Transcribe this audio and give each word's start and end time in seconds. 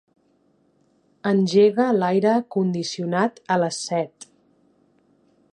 Engega 1.31 1.87
l'aire 1.99 2.33
condicionat 2.57 3.39
a 3.57 3.61
les 3.65 3.81
set. 3.91 4.31